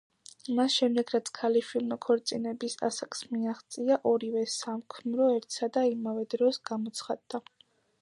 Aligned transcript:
მას 0.59 0.77
შემდეგ 0.77 1.11
რაც 1.15 1.29
ქალიშვილმა 1.39 1.97
ქორწინების 2.07 2.77
ასაკს 2.89 3.23
მიაღწია, 3.35 4.01
ორივე 4.15 4.49
საქმრო 4.57 5.31
ერთსა 5.39 5.73
და 5.79 5.89
იმავე 5.95 6.29
დროს 6.37 6.63
გამოცხადდა. 6.73 7.47